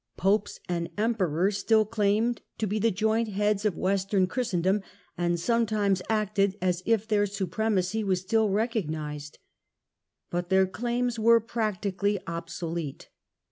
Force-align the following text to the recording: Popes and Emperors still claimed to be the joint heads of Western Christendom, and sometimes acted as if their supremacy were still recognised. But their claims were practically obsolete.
Popes 0.17 0.59
and 0.67 0.89
Emperors 0.97 1.59
still 1.59 1.85
claimed 1.85 2.41
to 2.57 2.65
be 2.65 2.79
the 2.79 2.89
joint 2.89 3.27
heads 3.27 3.65
of 3.65 3.77
Western 3.77 4.25
Christendom, 4.25 4.81
and 5.15 5.39
sometimes 5.39 6.01
acted 6.09 6.57
as 6.59 6.81
if 6.87 7.07
their 7.07 7.27
supremacy 7.27 8.03
were 8.03 8.15
still 8.15 8.49
recognised. 8.49 9.37
But 10.31 10.49
their 10.49 10.65
claims 10.65 11.19
were 11.19 11.39
practically 11.39 12.17
obsolete. 12.25 13.09